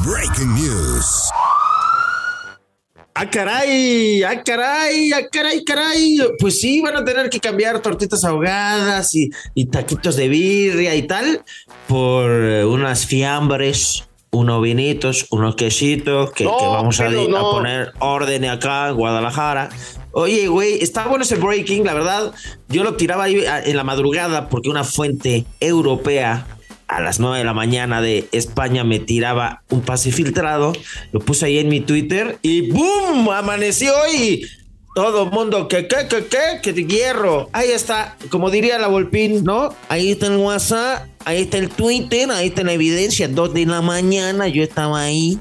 Breaking 0.06 0.56
News. 0.56 1.31
¡Ah, 3.22 3.30
caray! 3.30 4.24
¡Ah, 4.24 4.42
caray! 4.44 5.12
¡Ah, 5.14 5.28
caray, 5.32 5.64
caray! 5.64 6.18
Pues 6.40 6.60
sí, 6.60 6.82
van 6.82 6.98
a 6.98 7.06
tener 7.06 7.30
que 7.30 7.40
cambiar 7.40 7.80
tortitas 7.80 8.24
ahogadas 8.26 9.14
y, 9.14 9.30
y 9.54 9.66
taquitos 9.68 10.16
de 10.16 10.28
birria 10.28 10.96
y 10.96 11.04
tal 11.04 11.44
por 11.88 12.32
eh, 12.32 12.66
unas 12.66 13.06
fiambres, 13.06 14.06
unos 14.32 14.64
vinitos, 14.64 15.28
unos 15.30 15.56
quesitos 15.56 16.32
que, 16.32 16.46
No, 16.46 16.58
que 16.58 16.66
vamos 16.66 17.00
a, 17.00 17.10
di- 17.10 17.26
a 17.26 17.28
no. 17.28 17.52
poner 17.52 17.94
orden 18.00 18.46
acá 18.46 18.90
en 18.90 18.96
Guadalajara. 18.96 19.70
Oye, 20.14 20.48
güey, 20.48 20.82
está 20.82 21.06
bueno 21.06 21.24
ese 21.24 21.36
breaking, 21.36 21.86
la 21.86 21.94
verdad. 21.94 22.34
Yo 22.70 22.84
lo 22.84 22.96
tiraba 22.96 23.26
ahí 23.26 23.46
a- 23.46 23.64
en 23.64 23.78
la 23.78 23.84
madrugada 23.84 24.50
porque 24.50 24.70
una 24.70 24.84
fuente 24.84 25.46
europea 25.60 26.48
a 26.92 27.00
las 27.00 27.20
9 27.22 27.40
de 27.40 27.44
la 27.46 27.54
mañana 27.54 28.02
de 28.02 28.28
España 28.34 28.84
me 28.84 29.00
tiraba 29.00 29.64
un 29.70 29.82
pase 29.82 30.12
filtrado, 30.12 30.74
lo 31.14 31.22
puse 31.22 31.46
ahí 31.46 31.58
en 31.58 31.70
mi 31.70 31.80
Twitter 31.80 32.38
y 32.42 32.70
¡boom! 32.70 33.30
Amaneció 33.30 33.94
y 34.14 34.46
todo 34.94 35.28
mundo 35.28 35.70
que, 35.70 35.88
que, 35.88 36.08
que, 36.10 36.28
que, 36.62 36.74
que 36.74 36.86
hierro. 36.86 37.50
Ahí 37.54 37.70
está, 37.70 38.18
como 38.30 38.50
diría 38.50 38.78
la 38.78 38.88
Volpín, 38.88 39.46
¿no? 39.46 39.74
Ahí 39.88 40.12
está 40.12 40.28
el 40.28 40.36
WhatsApp 40.36 41.08
ahí 41.26 41.44
está 41.44 41.58
el 41.58 41.70
Twitter, 41.70 42.30
ahí 42.32 42.48
está 42.48 42.64
la 42.64 42.74
evidencia, 42.74 43.28
dos 43.28 43.54
de 43.54 43.66
la 43.66 43.82
mañana, 43.82 44.48
yo 44.48 44.64
estaba 44.64 45.02
ahí 45.02 45.40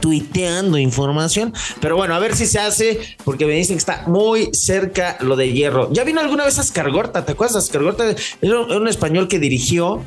tuiteando 0.00 0.78
información. 0.78 1.52
Pero 1.80 1.96
bueno, 1.96 2.14
a 2.14 2.18
ver 2.18 2.34
si 2.34 2.46
se 2.46 2.58
hace, 2.58 3.00
porque 3.24 3.46
me 3.46 3.52
dicen 3.52 3.76
que 3.76 3.80
está 3.80 4.04
muy 4.06 4.48
cerca 4.52 5.18
lo 5.20 5.36
de 5.36 5.52
hierro. 5.52 5.92
¿Ya 5.92 6.04
vino 6.04 6.20
alguna 6.20 6.44
vez 6.44 6.58
Ascargorta? 6.58 7.24
¿Te 7.24 7.32
acuerdas? 7.32 7.56
Ascargorta 7.56 8.14
era 8.40 8.60
un, 8.60 8.88
español 8.88 9.28
que 9.28 9.38
dirigió. 9.38 10.02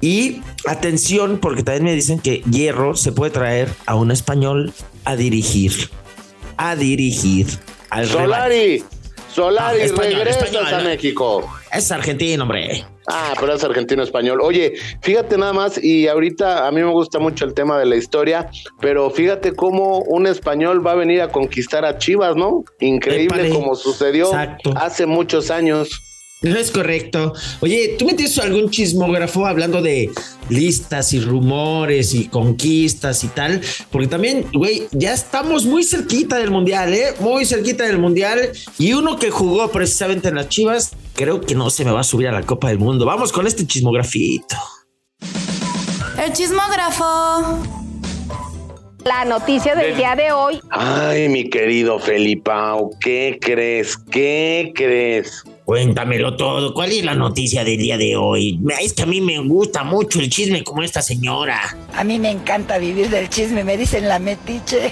Y 0.00 0.42
atención, 0.66 1.38
porque 1.38 1.62
también 1.62 1.84
me 1.84 1.94
dicen 1.94 2.20
que 2.20 2.42
hierro 2.50 2.94
se 2.96 3.12
puede 3.12 3.30
traer 3.30 3.68
a 3.86 3.94
un 3.96 4.10
español 4.10 4.72
a 5.04 5.16
dirigir. 5.16 5.90
A 6.56 6.76
dirigir. 6.76 7.46
Al 7.90 8.06
Solari. 8.06 8.84
Solari, 9.32 9.82
ah, 9.82 10.78
a 10.78 10.80
México. 10.80 11.48
Es 11.72 11.92
argentino, 11.92 12.42
hombre. 12.44 12.84
Ah, 13.06 13.34
pero 13.40 13.54
es 13.54 13.64
argentino 13.64 14.02
español. 14.02 14.40
Oye, 14.42 14.74
fíjate 15.00 15.38
nada 15.38 15.52
más, 15.52 15.82
y 15.82 16.08
ahorita 16.08 16.66
a 16.66 16.72
mí 16.72 16.82
me 16.82 16.90
gusta 16.90 17.18
mucho 17.18 17.46
el 17.46 17.54
tema 17.54 17.78
de 17.78 17.86
la 17.86 17.96
historia, 17.96 18.50
pero 18.80 19.10
fíjate 19.10 19.54
cómo 19.54 20.00
un 20.00 20.26
español 20.26 20.86
va 20.86 20.92
a 20.92 20.94
venir 20.94 21.22
a 21.22 21.28
conquistar 21.28 21.84
a 21.86 21.96
Chivas, 21.98 22.36
¿no? 22.36 22.64
Increíble 22.80 23.50
como 23.50 23.74
sucedió 23.74 24.30
hace 24.76 25.06
muchos 25.06 25.50
años. 25.50 26.02
Es 26.42 26.70
correcto. 26.70 27.32
Oye, 27.60 27.96
¿tú 27.98 28.04
metes 28.04 28.38
algún 28.38 28.70
chismógrafo 28.70 29.44
hablando 29.44 29.82
de 29.82 30.10
listas 30.48 31.12
y 31.12 31.18
rumores 31.20 32.14
y 32.14 32.28
conquistas 32.28 33.24
y 33.24 33.28
tal? 33.28 33.60
Porque 33.90 34.06
también, 34.06 34.46
güey, 34.52 34.86
ya 34.92 35.12
estamos 35.12 35.64
muy 35.64 35.82
cerquita 35.82 36.36
del 36.36 36.52
mundial, 36.52 36.94
¿eh? 36.94 37.14
Muy 37.18 37.44
cerquita 37.44 37.84
del 37.84 37.98
mundial. 37.98 38.52
Y 38.78 38.92
uno 38.92 39.18
que 39.18 39.30
jugó 39.30 39.68
precisamente 39.72 40.28
en 40.28 40.36
las 40.36 40.48
Chivas, 40.48 40.92
creo 41.14 41.40
que 41.40 41.56
no 41.56 41.70
se 41.70 41.84
me 41.84 41.90
va 41.90 42.00
a 42.00 42.04
subir 42.04 42.28
a 42.28 42.32
la 42.32 42.42
Copa 42.42 42.68
del 42.68 42.78
Mundo. 42.78 43.04
Vamos 43.04 43.32
con 43.32 43.48
este 43.48 43.66
chismografito. 43.66 44.56
El 46.24 46.32
chismógrafo. 46.32 47.58
La 49.04 49.24
noticia 49.24 49.74
del 49.74 49.96
día 49.96 50.14
de 50.14 50.30
hoy. 50.30 50.60
Ay, 50.70 51.28
mi 51.28 51.48
querido 51.50 51.98
Felipao, 51.98 52.90
¿qué 53.00 53.38
crees? 53.40 53.96
¿Qué 53.96 54.72
crees? 54.74 55.44
Cuéntamelo 55.68 56.34
todo. 56.34 56.72
¿Cuál 56.72 56.92
es 56.92 57.04
la 57.04 57.14
noticia 57.14 57.62
del 57.62 57.76
día 57.76 57.98
de 57.98 58.16
hoy? 58.16 58.58
Es 58.80 58.94
que 58.94 59.02
a 59.02 59.06
mí 59.06 59.20
me 59.20 59.38
gusta 59.40 59.84
mucho 59.84 60.18
el 60.18 60.30
chisme 60.30 60.64
como 60.64 60.82
esta 60.82 61.02
señora. 61.02 61.60
A 61.94 62.04
mí 62.04 62.18
me 62.18 62.30
encanta 62.30 62.78
vivir 62.78 63.10
del 63.10 63.28
chisme, 63.28 63.62
me 63.64 63.76
dicen 63.76 64.08
la 64.08 64.18
metiche. 64.18 64.90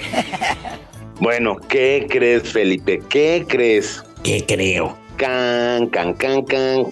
bueno, 1.19 1.57
¿qué 1.67 2.05
crees, 2.07 2.51
Felipe? 2.51 3.01
¿Qué 3.09 3.43
crees? 3.47 4.03
¿Qué 4.21 4.45
creo? 4.45 4.95
Can, 5.15 5.87
can, 5.87 6.13
can, 6.13 6.45
can. 6.45 6.85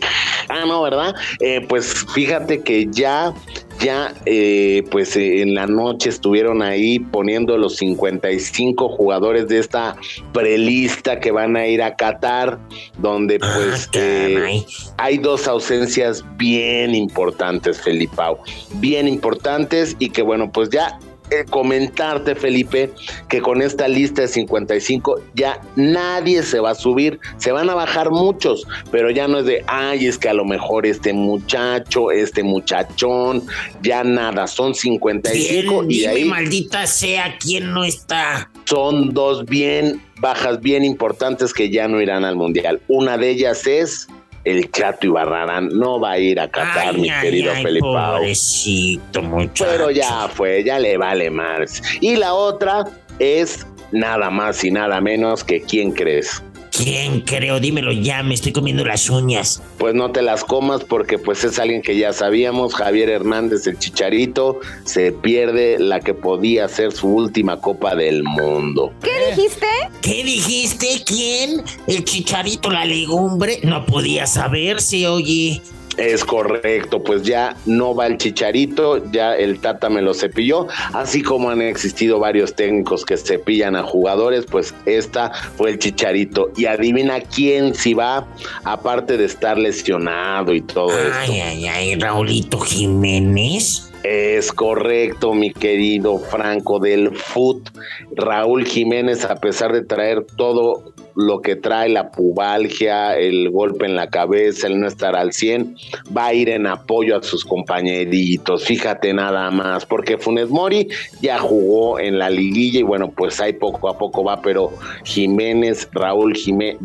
Ah, 0.49 0.65
no, 0.65 0.81
¿verdad? 0.81 1.13
Eh, 1.39 1.63
pues 1.69 1.93
fíjate 2.11 2.63
que 2.63 2.87
ya 2.89 3.35
ya 3.79 4.13
eh, 4.25 4.83
pues 4.91 5.15
eh, 5.15 5.41
en 5.41 5.53
la 5.53 5.67
noche 5.67 6.09
estuvieron 6.09 6.61
ahí 6.61 6.99
poniendo 6.99 7.57
los 7.57 7.77
55 7.77 8.89
jugadores 8.89 9.47
de 9.47 9.59
esta 9.59 9.95
prelista 10.33 11.19
que 11.19 11.31
van 11.31 11.55
a 11.55 11.67
ir 11.67 11.81
a 11.81 11.95
Qatar, 11.95 12.59
donde 12.97 13.39
ah, 13.41 13.53
pues 13.55 13.89
eh, 13.93 14.63
hay 14.97 15.17
dos 15.17 15.47
ausencias 15.47 16.23
bien 16.37 16.95
importantes, 16.95 17.81
Felipao, 17.81 18.39
bien 18.75 19.07
importantes 19.07 19.95
y 19.99 20.09
que 20.09 20.21
bueno, 20.21 20.51
pues 20.51 20.69
ya 20.69 20.99
eh, 21.31 21.45
comentarte, 21.49 22.35
Felipe, 22.35 22.91
que 23.29 23.41
con 23.41 23.61
esta 23.61 23.87
lista 23.87 24.21
de 24.23 24.27
55 24.27 25.21
ya 25.33 25.59
nadie 25.75 26.43
se 26.43 26.59
va 26.59 26.71
a 26.71 26.75
subir, 26.75 27.19
se 27.37 27.51
van 27.51 27.69
a 27.69 27.75
bajar 27.75 28.11
muchos, 28.11 28.67
pero 28.91 29.09
ya 29.09 29.27
no 29.27 29.39
es 29.39 29.45
de, 29.45 29.63
ay, 29.67 30.05
es 30.05 30.17
que 30.17 30.29
a 30.29 30.33
lo 30.33 30.45
mejor 30.45 30.85
este 30.85 31.13
muchacho, 31.13 32.11
este 32.11 32.43
muchachón, 32.43 33.43
ya 33.81 34.03
nada, 34.03 34.47
son 34.47 34.75
55 34.75 35.85
y 35.89 36.05
ahí... 36.05 36.25
maldita 36.25 36.85
sea, 36.87 37.37
¿quién 37.39 37.71
no 37.71 37.83
está? 37.83 38.51
Son 38.65 39.13
dos 39.13 39.45
bien 39.45 40.01
bajas, 40.19 40.61
bien 40.61 40.83
importantes 40.83 41.53
que 41.53 41.69
ya 41.69 41.87
no 41.87 42.01
irán 42.01 42.25
al 42.25 42.35
Mundial. 42.35 42.81
Una 42.87 43.17
de 43.17 43.29
ellas 43.29 43.67
es 43.67 44.07
el 44.45 44.71
Chato 44.71 45.07
Ibarrarán 45.07 45.69
no 45.69 45.99
va 45.99 46.11
a 46.11 46.19
ir 46.19 46.39
a 46.39 46.47
Qatar, 46.47 46.97
mi 46.97 47.09
querido 47.21 47.53
Felipe. 47.55 47.81
Pobrecito 47.81 49.21
muchacho. 49.21 49.65
Pero 49.69 49.91
ya 49.91 50.29
fue, 50.29 50.63
ya 50.63 50.79
le 50.79 50.97
vale 50.97 51.29
más. 51.29 51.81
Y 51.99 52.15
la 52.15 52.33
otra 52.33 52.85
es 53.19 53.65
nada 53.91 54.29
más 54.29 54.63
y 54.63 54.71
nada 54.71 55.01
menos 55.01 55.43
que 55.43 55.61
¿quién 55.61 55.91
crees? 55.91 56.43
¿Quién 56.75 57.21
creo? 57.21 57.59
Dímelo 57.59 57.93
ya, 57.93 58.21
me 58.21 58.33
estoy 58.33 58.51
comiendo 58.51 58.83
las 58.83 59.09
uñas. 59.09 59.61
Pues 59.77 59.93
no 59.93 60.11
te 60.11 60.21
las 60.21 60.43
comas 60.43 60.83
porque 60.83 61.17
pues 61.17 61.43
es 61.45 61.57
alguien 61.57 61.81
que 61.81 61.97
ya 61.97 62.11
sabíamos, 62.11 62.75
Javier 62.75 63.09
Hernández, 63.09 63.65
el 63.67 63.79
Chicharito, 63.79 64.59
se 64.83 65.13
pierde 65.13 65.79
la 65.79 66.01
que 66.01 66.13
podía 66.13 66.67
ser 66.67 66.91
su 66.91 67.07
última 67.07 67.61
Copa 67.61 67.95
del 67.95 68.23
Mundo. 68.23 68.91
¿Qué 69.01 69.35
dijiste? 69.35 69.67
¿Qué 70.01 70.23
dijiste? 70.23 71.03
¿Quién? 71.05 71.63
El 71.87 72.03
Chicharito, 72.03 72.69
la 72.69 72.83
legumbre. 72.83 73.59
No 73.63 73.85
podía 73.85 74.27
saberse, 74.27 75.07
oye. 75.07 75.61
Es 75.97 76.25
correcto, 76.25 77.03
pues 77.03 77.23
ya 77.23 77.55
no 77.65 77.95
va 77.95 78.07
el 78.07 78.17
chicharito, 78.17 79.09
ya 79.11 79.35
el 79.35 79.59
Tata 79.59 79.89
me 79.89 80.01
lo 80.01 80.13
cepilló, 80.13 80.67
así 80.93 81.21
como 81.21 81.49
han 81.49 81.61
existido 81.61 82.19
varios 82.19 82.53
técnicos 82.53 83.05
que 83.05 83.15
cepillan 83.17 83.75
a 83.75 83.83
jugadores, 83.83 84.45
pues 84.45 84.73
esta 84.85 85.31
fue 85.55 85.71
el 85.71 85.79
chicharito. 85.79 86.51
Y 86.57 86.65
adivina 86.65 87.21
quién 87.21 87.75
si 87.75 87.93
va, 87.93 88.27
aparte 88.63 89.17
de 89.17 89.25
estar 89.25 89.57
lesionado 89.57 90.53
y 90.53 90.61
todo 90.61 90.89
ay, 90.89 91.07
esto. 91.07 91.31
Ay, 91.33 91.39
ay, 91.39 91.67
ay, 91.67 91.95
Raulito 91.95 92.59
Jiménez. 92.59 93.91
Es 94.03 94.51
correcto, 94.51 95.33
mi 95.33 95.51
querido 95.51 96.19
Franco 96.19 96.79
del 96.79 97.15
Foot. 97.15 97.69
Raúl 98.15 98.65
Jiménez, 98.65 99.25
a 99.25 99.35
pesar 99.37 99.73
de 99.73 99.83
traer 99.83 100.23
todo 100.37 100.93
lo 101.15 101.41
que 101.41 101.55
trae 101.55 101.89
la 101.89 102.11
pubalgia, 102.11 103.17
el 103.17 103.49
golpe 103.49 103.85
en 103.85 103.95
la 103.95 104.09
cabeza, 104.09 104.67
el 104.67 104.79
no 104.79 104.87
estar 104.87 105.15
al 105.15 105.33
100, 105.33 105.75
va 106.15 106.27
a 106.27 106.33
ir 106.33 106.49
en 106.49 106.67
apoyo 106.67 107.17
a 107.17 107.23
sus 107.23 107.45
compañeritos. 107.45 108.65
Fíjate 108.65 109.13
nada 109.13 109.49
más, 109.51 109.85
porque 109.85 110.17
Funes 110.17 110.49
Mori 110.49 110.89
ya 111.21 111.39
jugó 111.39 111.99
en 111.99 112.19
la 112.19 112.29
liguilla 112.29 112.79
y 112.79 112.83
bueno, 112.83 113.11
pues 113.11 113.39
ahí 113.39 113.53
poco 113.53 113.89
a 113.89 113.97
poco 113.97 114.23
va, 114.23 114.41
pero 114.41 114.71
Jiménez, 115.03 115.89
Raúl 115.93 116.35
Jiménez, 116.35 116.79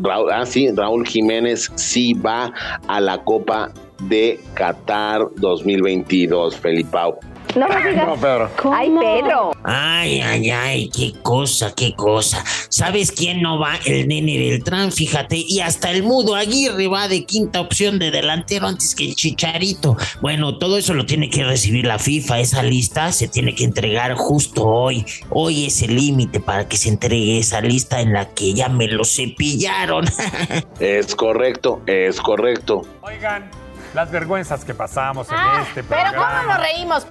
Raúl, 0.00 0.30
ah, 0.32 0.44
sí, 0.46 0.68
Raúl 0.70 1.06
Jiménez 1.06 1.70
sí 1.76 2.14
va 2.14 2.52
a 2.88 3.00
la 3.00 3.22
Copa 3.22 3.72
de 4.08 4.40
Qatar 4.54 5.28
2022, 5.36 6.56
Felipao. 6.56 7.18
No 7.56 7.68
me 7.68 7.90
digas. 7.90 8.06
No, 8.06 8.16
Pedro. 8.16 8.50
Ay, 8.72 8.90
Pedro. 8.98 9.52
Ay, 9.62 10.20
ay, 10.20 10.50
ay, 10.50 10.88
qué 10.88 11.12
cosa, 11.22 11.74
qué 11.74 11.94
cosa. 11.94 12.42
¿Sabes 12.68 13.12
quién 13.12 13.42
no 13.42 13.58
va? 13.58 13.76
El 13.84 14.08
nene 14.08 14.38
Beltrán, 14.38 14.90
fíjate. 14.90 15.36
Y 15.36 15.60
hasta 15.60 15.90
el 15.90 16.02
mudo 16.02 16.34
Aguirre 16.34 16.88
va 16.88 17.08
de 17.08 17.24
quinta 17.24 17.60
opción 17.60 17.98
de 17.98 18.10
delantero 18.10 18.66
antes 18.66 18.94
que 18.94 19.04
el 19.04 19.14
Chicharito. 19.14 19.96
Bueno, 20.20 20.58
todo 20.58 20.78
eso 20.78 20.94
lo 20.94 21.04
tiene 21.04 21.28
que 21.28 21.44
recibir 21.44 21.86
la 21.86 21.98
FIFA. 21.98 22.40
Esa 22.40 22.62
lista 22.62 23.12
se 23.12 23.28
tiene 23.28 23.54
que 23.54 23.64
entregar 23.64 24.14
justo 24.14 24.66
hoy. 24.66 25.04
Hoy 25.28 25.66
es 25.66 25.82
el 25.82 25.96
límite 25.96 26.40
para 26.40 26.66
que 26.66 26.76
se 26.76 26.88
entregue 26.88 27.38
esa 27.38 27.60
lista 27.60 28.00
en 28.00 28.12
la 28.12 28.30
que 28.30 28.54
ya 28.54 28.68
me 28.68 28.88
lo 28.88 29.04
cepillaron. 29.04 30.06
es 30.80 31.14
correcto, 31.14 31.82
es 31.86 32.20
correcto. 32.20 32.82
Oigan 33.02 33.61
las 33.94 34.10
vergüenzas 34.10 34.64
que 34.64 34.74
pasamos 34.74 35.28
en 35.28 35.34
ah, 35.36 35.64
este 35.66 35.82
programa. 35.82 36.10
Pero 36.10 36.22
cómo 36.22 36.52
nos 36.52 36.60
reímos. 36.60 37.06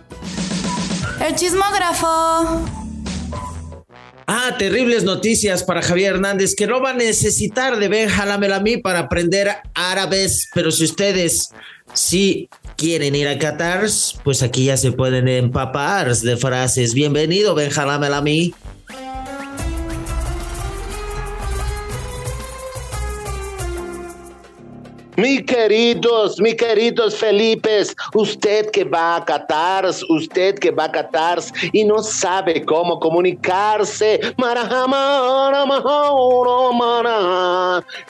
El 1.26 1.36
chismógrafo. 1.36 2.66
Ah, 4.28 4.56
terribles 4.58 5.04
noticias 5.04 5.64
para 5.64 5.82
Javier 5.82 6.16
Hernández, 6.16 6.56
que 6.56 6.66
no 6.66 6.82
va 6.82 6.92
a 6.92 6.94
necesitar 6.94 7.78
de 7.78 7.88
Ben 7.88 8.10
Halamelami 8.10 8.78
para 8.78 9.00
aprender 9.00 9.50
árabes, 9.74 10.50
pero 10.54 10.72
si 10.72 10.86
ustedes 10.86 11.50
sí 11.94 12.50
quieren 12.78 13.14
ir 13.16 13.28
a 13.28 13.38
Qatar, 13.38 13.88
pues 14.24 14.42
aquí 14.42 14.66
ya 14.66 14.78
se 14.78 14.92
pueden 14.92 15.28
empapar 15.28 16.16
de 16.16 16.38
frases. 16.38 16.94
Bienvenido, 16.94 17.56
Ben 17.56 17.78
Halamelami. 17.78 18.54
Mi 25.18 25.44
queridos, 25.44 26.40
mi 26.40 26.56
queridos 26.56 27.16
Felipes, 27.16 27.94
usted 28.14 28.72
que 28.72 28.86
va 28.86 29.18
a 29.18 29.26
Qatar, 29.26 29.86
usted 30.08 30.58
que 30.58 30.72
va 30.72 30.86
a 30.86 30.92
Qatar 30.92 31.40
y 31.74 31.84
no 31.84 32.02
sabe 32.02 32.64
cómo 32.64 32.98
comunicarse, 32.98 34.22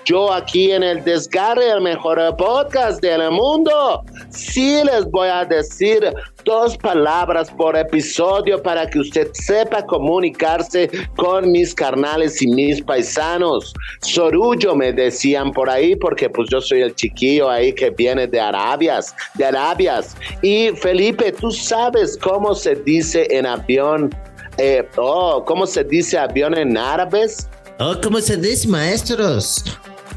yo 0.05 0.31
aquí 0.31 0.71
en 0.71 0.83
el 0.83 1.03
Desgarre, 1.03 1.71
el 1.71 1.81
mejor 1.81 2.19
podcast 2.37 3.01
del 3.01 3.31
mundo, 3.31 4.03
sí 4.29 4.81
les 4.83 5.05
voy 5.09 5.29
a 5.29 5.43
decir 5.43 6.13
dos 6.45 6.77
palabras 6.77 7.51
por 7.51 7.75
episodio 7.75 8.61
para 8.61 8.89
que 8.89 8.99
usted 8.99 9.29
sepa 9.33 9.85
comunicarse 9.85 10.89
con 11.15 11.51
mis 11.51 11.73
carnales 11.73 12.41
y 12.41 12.47
mis 12.47 12.81
paisanos. 12.81 13.73
Sorullo 14.01 14.75
me 14.75 14.91
decían 14.93 15.51
por 15.51 15.69
ahí, 15.69 15.95
porque 15.95 16.29
pues 16.29 16.49
yo 16.49 16.61
soy 16.61 16.81
el 16.81 16.90
el 16.91 16.95
chiquillo 16.95 17.49
ahí 17.49 17.73
que 17.73 17.89
viene 17.89 18.27
de 18.27 18.39
Arabias, 18.39 19.15
de 19.35 19.45
Arabias. 19.45 20.15
Y 20.41 20.69
Felipe, 20.71 21.31
¿tú 21.31 21.51
sabes 21.51 22.17
cómo 22.21 22.53
se 22.53 22.75
dice 22.75 23.27
en 23.31 23.45
avión? 23.45 24.13
Eh, 24.57 24.87
oh, 24.97 25.43
¿cómo 25.45 25.65
se 25.65 25.83
dice 25.83 26.17
avión 26.17 26.57
en 26.57 26.77
árabes? 26.77 27.47
Oh, 27.79 27.95
¿cómo 28.01 28.19
se 28.19 28.37
dice, 28.37 28.67
maestros? 28.67 29.63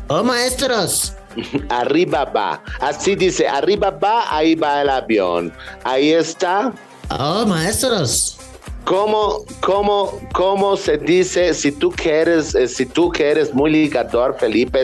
Oh, 0.09 0.23
maestros. 0.23 1.15
Arriba 1.69 2.25
va. 2.25 2.63
Así 2.81 3.17
dice, 3.17 3.49
arriba 3.49 3.91
va, 3.91 4.25
ahí 4.37 4.55
va 4.55 4.83
el 4.83 4.89
avión. 4.91 5.53
Ahí 5.83 6.13
está. 6.13 6.73
Oh, 7.11 7.45
maestros. 7.47 8.39
¿Cómo, 8.85 9.45
cómo, 9.61 10.21
cómo 10.33 10.77
se 10.77 10.99
dice 10.99 11.55
si 11.55 11.73
tú 11.73 11.91
quieres, 11.91 12.55
eh, 12.55 12.69
si 12.69 12.85
tú 12.85 13.11
que 13.11 13.31
eres 13.31 13.55
muy 13.55 13.71
ligador, 13.71 14.37
Felipe, 14.39 14.83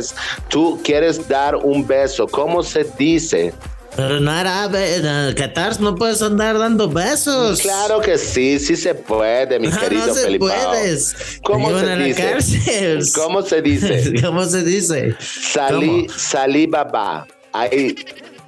tú 0.49 0.81
quieres 0.83 1.29
dar 1.29 1.57
un 1.57 1.87
beso? 1.87 2.27
¿Cómo 2.27 2.63
se 2.63 2.85
dice? 2.99 3.53
Pero 3.97 4.19
no 4.21 4.31
árabe, 4.31 4.97
en 4.97 5.35
Qatar 5.35 5.79
no 5.81 5.95
puedes 5.97 6.23
andar 6.23 6.57
dando 6.59 6.89
besos. 6.89 7.61
Claro 7.61 8.01
que 8.01 8.17
sí, 8.17 8.59
sí 8.59 8.75
se 8.77 8.95
puede, 8.95 9.59
mi 9.59 9.67
Ah, 9.67 9.79
querido 9.81 10.07
no 10.07 10.15
se 10.15 10.21
Felipe. 10.23 10.39
puedes. 10.47 11.41
¿Cómo 11.43 11.79
se 11.79 11.97
dice? 11.97 12.99
¿Cómo 13.15 13.43
se 13.43 13.61
dice? 13.63 14.15
¿Cómo 14.23 14.45
se 14.47 14.63
dice? 14.63 15.15
Salí, 15.19 16.07
salí 16.17 16.67
babá. 16.67 17.27
Ahí. 17.53 17.97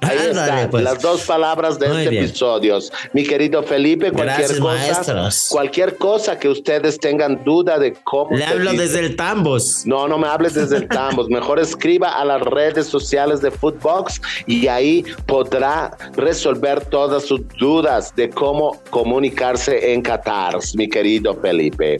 Ahí 0.03 0.17
Ándale, 0.29 0.51
están 0.51 0.69
pues. 0.69 0.83
las 0.83 1.01
dos 1.01 1.21
palabras 1.23 1.79
de 1.79 1.87
Muy 1.89 1.97
este 1.99 2.09
bien. 2.09 2.23
episodio. 2.25 2.79
Mi 3.13 3.23
querido 3.23 3.63
Felipe, 3.63 4.11
cualquier 4.11 4.37
Gracias, 4.39 4.59
cosa, 4.59 4.73
maestros. 4.75 5.47
cualquier 5.49 5.97
cosa 5.97 6.39
que 6.39 6.49
ustedes 6.49 6.99
tengan 6.99 7.43
duda 7.43 7.77
de 7.79 7.93
cómo 8.03 8.35
Le 8.35 8.43
hablo 8.45 8.71
dice. 8.71 8.83
desde 8.83 8.99
el 8.99 9.15
Tambos. 9.15 9.85
No, 9.85 10.07
no 10.07 10.17
me 10.17 10.27
hables 10.27 10.53
desde 10.55 10.77
el 10.77 10.87
Tambos. 10.87 11.29
Mejor 11.29 11.59
escriba 11.59 12.09
a 12.19 12.25
las 12.25 12.41
redes 12.41 12.87
sociales 12.87 13.41
de 13.41 13.51
Footbox 13.51 14.21
y 14.47 14.67
ahí 14.67 15.03
podrá 15.25 15.95
resolver 16.15 16.85
todas 16.85 17.23
sus 17.23 17.41
dudas 17.59 18.15
de 18.15 18.29
cómo 18.29 18.81
comunicarse 18.89 19.93
en 19.93 20.01
Qatar, 20.01 20.57
mi 20.75 20.87
querido 20.89 21.35
Felipe. 21.41 21.97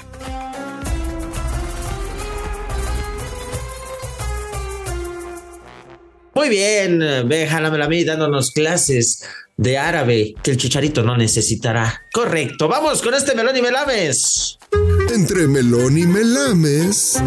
Muy 6.44 6.50
bien, 6.50 7.00
ve 7.00 7.48
Jálame 7.48 7.82
a 7.82 7.88
mí 7.88 8.04
dándonos 8.04 8.52
clases 8.52 9.24
de 9.56 9.78
árabe 9.78 10.36
que 10.44 10.52
el 10.52 10.58
chicharito 10.58 11.02
no 11.02 11.16
necesitará. 11.16 12.02
Correcto, 12.12 12.68
vamos 12.68 13.02
con 13.02 13.14
este 13.14 13.34
melón 13.34 13.56
y 13.56 13.62
melames. 13.62 14.60
Entre 15.16 15.48
melón 15.48 15.98
y 15.98 16.06
melames. 16.06 17.24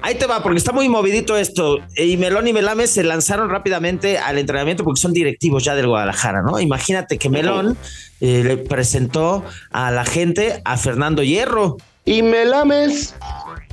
Ahí 0.00 0.14
te 0.14 0.24
va, 0.24 0.42
porque 0.42 0.56
está 0.56 0.72
muy 0.72 0.88
movidito 0.88 1.36
esto. 1.36 1.80
Y 1.94 2.16
Melón 2.16 2.48
y 2.48 2.54
Melames 2.54 2.88
se 2.88 3.04
lanzaron 3.04 3.50
rápidamente 3.50 4.16
al 4.16 4.38
entrenamiento 4.38 4.82
porque 4.82 5.02
son 5.02 5.12
directivos 5.12 5.62
ya 5.62 5.74
del 5.74 5.88
Guadalajara, 5.88 6.40
¿no? 6.40 6.58
Imagínate 6.58 7.18
que 7.18 7.28
Melón 7.28 7.76
eh, 8.22 8.44
le 8.44 8.56
presentó 8.56 9.44
a 9.70 9.90
la 9.90 10.06
gente 10.06 10.62
a 10.64 10.78
Fernando 10.78 11.22
Hierro. 11.22 11.76
¿Y 12.06 12.22
Melames? 12.22 13.14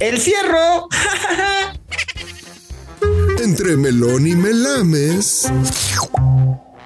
¡El 0.01 0.17
fierro! 0.17 0.89
Entre 3.45 3.77
melón 3.77 4.25
y 4.25 4.35
melames. 4.35 5.47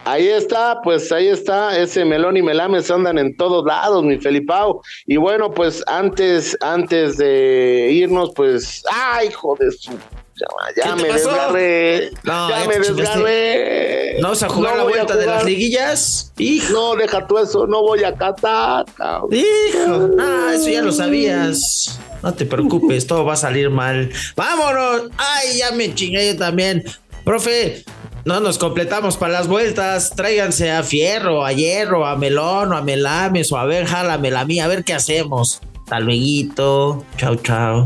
Ahí 0.04 0.28
está, 0.28 0.82
pues 0.84 1.10
ahí 1.10 1.30
está, 1.30 1.80
ese 1.80 2.04
melón 2.04 2.36
y 2.36 2.42
melames 2.42 2.92
andan 2.92 3.18
en 3.18 3.38
todos 3.38 3.63
lados, 3.66 4.04
mi 4.04 4.18
Felipao. 4.18 4.82
Y 5.06 5.16
bueno, 5.16 5.54
pues 5.54 5.82
antes, 5.88 6.58
antes 6.60 7.16
de 7.16 7.92
irnos, 7.94 8.32
pues, 8.36 8.84
ay, 8.92 9.30
hijo 9.30 9.56
de 9.58 9.72
su, 9.72 9.94
ya, 10.39 10.84
ya 10.84 10.96
¿Qué 10.96 11.01
te 11.01 11.08
me 11.08 11.13
desgarré, 11.13 12.12
No, 12.24 12.50
ya 12.50 12.65
me 12.67 12.79
desgarré. 12.79 14.17
¿No 14.22 14.29
vas 14.29 14.43
a 14.43 14.50
jugar 14.50 14.77
la 14.77 14.83
vuelta 14.83 15.16
de 15.16 15.25
las 15.25 15.44
liguillas? 15.44 16.31
Hijo. 16.37 16.74
No, 16.74 16.96
deja 16.96 17.27
tú 17.27 17.37
eso, 17.37 17.68
no 17.68 17.81
voy 17.81 18.03
a 18.03 18.16
Qatar. 18.16 18.85
cabrón. 18.96 19.29
Hijo, 19.33 20.09
ah, 20.20 20.51
eso 20.53 20.70
ya 20.70 20.81
lo 20.81 20.92
sabías. 20.92 22.00
No 22.22 22.33
te 22.33 22.46
preocupes, 22.46 23.07
todo 23.07 23.24
va 23.25 23.33
a 23.33 23.37
salir 23.37 23.70
mal. 23.70 24.11
¡Vámonos! 24.35 25.09
¡Ay, 25.18 25.57
ya 25.57 25.72
me 25.72 25.94
chingué 25.94 26.33
yo 26.33 26.37
también! 26.37 26.83
Profe, 27.24 27.83
no 28.25 28.40
nos 28.40 28.57
completamos 28.57 29.18
para 29.18 29.33
las 29.33 29.48
vueltas. 29.48 30.11
Tráiganse 30.16 30.72
a 30.72 30.83
Fierro, 30.83 31.46
a 31.46 31.53
Hierro, 31.53 32.05
a 32.05 32.16
Melón, 32.16 32.74
o 32.74 32.77
a 32.77 32.81
Melames, 32.81 33.51
o 33.51 33.57
a 33.57 33.66
ver, 33.66 33.85
jálamela 33.85 34.42
a 34.42 34.46
mí, 34.46 34.59
a 34.59 34.68
ver 34.68 34.83
qué 34.83 34.94
hacemos. 34.94 35.61
Hasta 35.83 36.00
luego. 36.00 37.05
Chao, 37.18 37.35
chao. 37.37 37.85